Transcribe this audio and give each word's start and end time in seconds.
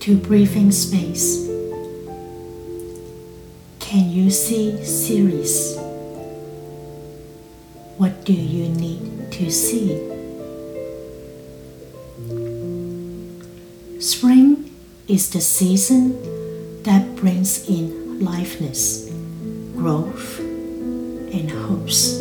to 0.00 0.16
breathing 0.16 0.72
space. 0.72 1.46
Can 3.78 4.10
you 4.10 4.30
see 4.30 4.82
series? 4.82 5.76
What 7.98 8.24
do 8.24 8.32
you 8.32 8.68
need 8.70 9.30
to 9.32 9.50
see? 9.50 9.88
Spring 14.00 14.70
is 15.06 15.30
the 15.30 15.40
season 15.40 16.82
that 16.84 17.16
brings 17.16 17.68
in 17.68 18.20
liveness, 18.20 19.10
growth, 19.76 20.38
and 20.40 21.50
hopes. 21.50 22.20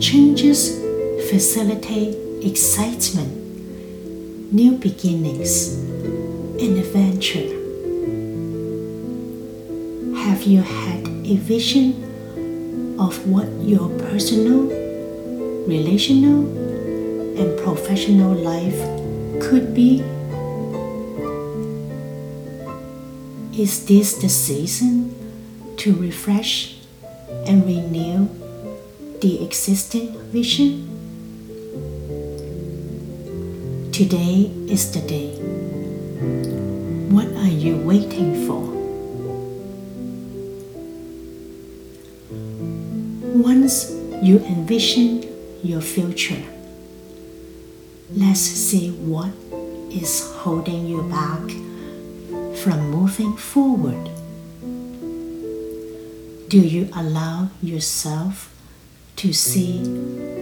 Changes 0.00 0.78
facilitate 1.28 2.16
excitement, 2.42 3.39
new 4.52 4.72
beginnings, 4.72 5.74
and 6.58 6.76
adventure. 6.76 7.46
Have 10.24 10.42
you 10.42 10.60
had 10.60 11.06
a 11.06 11.36
vision 11.36 12.98
of 12.98 13.14
what 13.28 13.46
your 13.62 13.88
personal, 14.10 14.62
relational, 15.68 16.40
and 17.38 17.56
professional 17.60 18.34
life 18.34 18.80
could 19.40 19.72
be? 19.72 20.00
Is 23.56 23.86
this 23.86 24.14
the 24.14 24.28
season 24.28 25.14
to 25.76 25.94
refresh 25.94 26.76
and 27.46 27.64
renew 27.64 28.28
the 29.20 29.44
existing 29.44 30.18
vision? 30.32 30.99
Today 34.00 34.50
is 34.66 34.92
the 34.92 35.02
day. 35.02 35.28
What 37.12 37.26
are 37.36 37.52
you 37.52 37.76
waiting 37.76 38.46
for? 38.46 38.64
Once 43.36 43.90
you 44.22 44.38
envision 44.38 45.28
your 45.62 45.82
future, 45.82 46.42
let's 48.16 48.40
see 48.40 48.90
what 48.90 49.32
is 49.92 50.32
holding 50.36 50.86
you 50.86 51.02
back 51.02 51.44
from 52.64 52.80
moving 52.88 53.36
forward? 53.36 54.08
Do 56.48 56.58
you 56.58 56.88
allow 56.96 57.50
yourself 57.60 58.48
to 59.16 59.34
see 59.34 59.84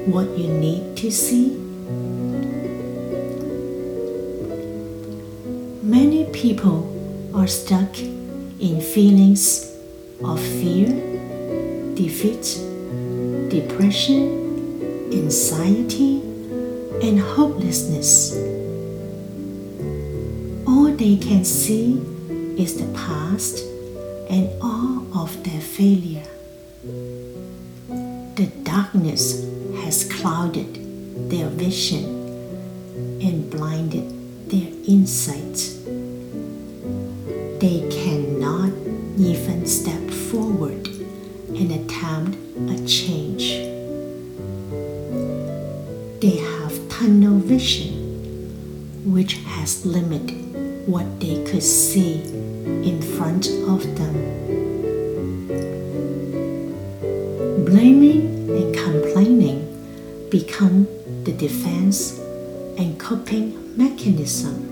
what 0.07 0.39
you 0.39 0.47
need 0.47 0.97
to 0.99 1.11
see? 1.11 1.59
People 6.33 6.87
are 7.35 7.47
stuck 7.47 7.99
in 7.99 8.81
feelings 8.81 9.75
of 10.25 10.41
fear, 10.41 10.89
defeat, 11.95 12.59
depression, 13.49 15.11
anxiety, 15.13 16.21
and 17.03 17.21
hopelessness 17.21 18.35
All 20.67 20.93
they 20.93 21.17
can 21.17 21.45
see 21.45 21.95
is 22.59 22.77
the 22.77 22.93
past 22.93 23.65
and 24.29 24.51
all 24.61 25.07
of 25.17 25.43
their 25.45 25.61
failure. 25.61 26.27
The 28.35 28.47
darkness 28.65 29.45
has 29.83 30.05
clouded 30.13 31.31
their 31.31 31.49
vision 31.49 32.05
and 33.23 33.49
blinded 33.51 34.51
their 34.51 34.69
insight. 34.87 35.78
They 37.61 37.81
cannot 37.91 38.71
even 39.19 39.67
step 39.67 40.09
forward 40.31 40.87
and 41.49 41.73
attempt 41.73 42.39
a 42.71 42.87
change. 42.87 43.51
They 46.21 46.37
have 46.37 46.89
tunnel 46.89 47.41
vision, 47.41 49.13
which 49.13 49.35
has 49.39 49.85
limited 49.85 50.87
what 50.87 51.19
they 51.19 51.43
could 51.51 51.65
see 51.65 52.23
in 52.23 53.03
front 53.03 53.49
of 53.67 53.83
them. 53.99 54.15
Blaming 57.65 58.51
and 58.51 58.73
complaining 58.73 59.67
become 60.31 60.87
the 61.25 61.33
defense 61.33 62.21
and 62.79 63.01
coping 63.01 63.77
mechanism. 63.77 64.68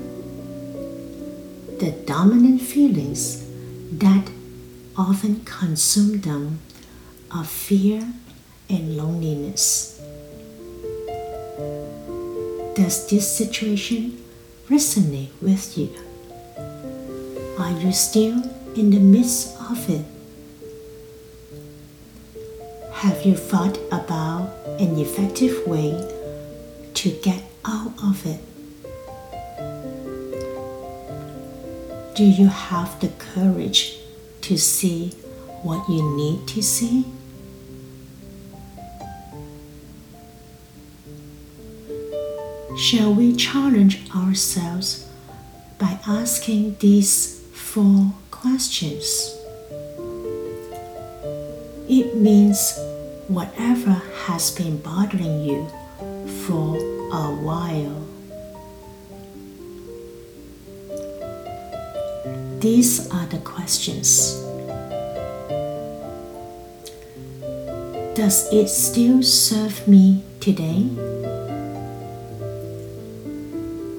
The 1.79 1.91
dominant 2.07 2.63
feelings 2.63 3.45
that 3.93 4.31
often 4.97 5.45
consume 5.45 6.23
them 6.23 6.61
are 7.31 7.45
fear 7.45 8.01
and 8.71 8.97
loneliness. 8.97 10.01
Does 12.75 13.07
this 13.11 13.31
situation 13.31 14.25
resonate 14.71 15.29
with 15.43 15.77
you? 15.77 15.91
Are 17.59 17.73
you 17.73 17.93
still 17.93 18.43
in 18.75 18.89
the 18.89 18.99
midst 18.99 19.61
of 19.71 19.91
it? 19.91 20.07
Have 23.05 23.27
you 23.27 23.37
thought 23.37 23.77
about 23.93 24.49
an 24.81 24.99
effective 24.99 25.67
way 25.67 25.93
to 26.95 27.11
get 27.21 27.45
out 27.67 27.93
of 28.03 28.25
it? 28.25 28.41
Do 32.17 32.25
you 32.25 32.49
have 32.49 32.99
the 33.01 33.09
courage 33.09 33.99
to 34.43 34.57
see 34.57 35.11
what 35.63 35.89
you 35.89 36.03
need 36.17 36.49
to 36.49 36.63
see? 36.63 37.05
Shall 42.77 43.15
we 43.15 43.35
challenge 43.37 44.11
ourselves 44.15 45.07
by 45.79 45.99
asking 46.07 46.77
these 46.79 47.37
four 47.53 48.13
questions. 48.31 49.37
It 51.89 52.17
means 52.17 52.73
whatever 53.29 54.01
has 54.27 54.51
been 54.51 54.79
bothering 54.79 55.41
you 55.43 55.69
for 56.47 56.77
a 57.13 57.35
while. 57.35 58.06
These 62.61 63.11
are 63.13 63.27
the 63.27 63.39
questions. 63.39 64.35
Does 68.15 68.53
it 68.53 68.69
still 68.69 69.23
serve 69.23 69.87
me 69.87 70.23
today? 70.41 70.89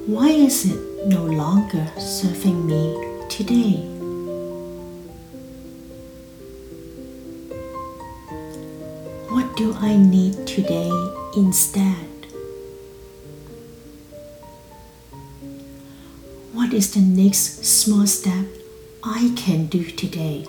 Why 0.06 0.28
is 0.30 0.64
it 0.64 0.88
no 1.06 1.24
longer 1.24 1.86
serving 1.96 2.66
me 2.66 3.08
today. 3.28 3.76
What 9.30 9.56
do 9.56 9.74
I 9.80 9.96
need 9.96 10.46
today 10.46 10.90
instead? 11.36 12.17
What 16.68 16.76
is 16.76 16.92
the 16.92 17.00
next 17.00 17.64
small 17.64 18.06
step 18.06 18.44
I 19.02 19.32
can 19.36 19.68
do 19.68 19.84
today? 19.84 20.44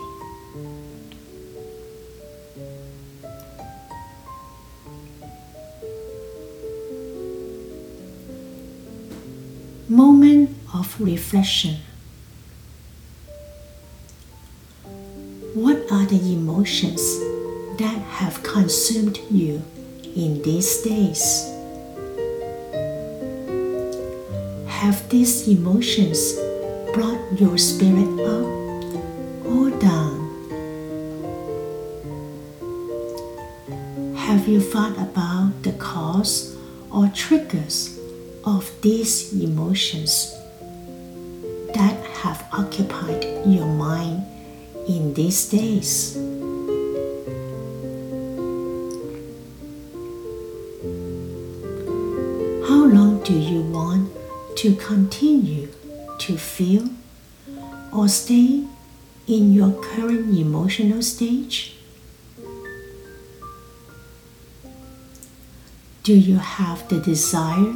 Moment 9.88 10.54
of 10.74 11.00
reflection. 11.00 11.76
What 15.54 15.90
are 15.90 16.04
the 16.04 16.20
emotions 16.34 17.00
that 17.78 17.96
have 18.20 18.42
consumed 18.42 19.18
you 19.30 19.62
in 20.14 20.42
these 20.42 20.82
days? 20.82 21.49
Have 24.80 25.08
these 25.08 25.46
emotions 25.46 26.34
brought 26.94 27.20
your 27.38 27.58
spirit 27.58 28.08
up 28.24 28.48
or 29.44 29.70
down? 29.78 30.16
Have 34.16 34.48
you 34.48 34.60
thought 34.60 34.96
about 34.96 35.62
the 35.62 35.72
cause 35.72 36.56
or 36.90 37.08
triggers 37.14 38.00
of 38.44 38.70
these 38.80 39.32
emotions 39.32 40.34
that 41.74 41.96
have 42.24 42.42
occupied 42.52 43.24
your 43.46 43.66
mind 43.66 44.24
in 44.88 45.14
these 45.14 45.48
days. 45.48 46.14
How 52.66 52.84
long 52.86 53.20
do 53.24 53.34
you 53.34 53.62
want 53.62 54.10
to 54.56 54.74
continue 54.76 55.68
to 56.18 56.36
feel 56.36 56.88
or 57.92 58.08
stay 58.08 58.64
in 59.26 59.52
your 59.52 59.72
current 59.82 60.36
emotional 60.36 61.02
stage? 61.02 61.76
Do 66.02 66.14
you 66.14 66.36
have 66.36 66.88
the 66.88 66.98
desire 66.98 67.74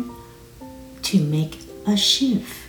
to 1.02 1.20
make 1.20 1.60
a 1.86 1.96
shift? 1.96 2.63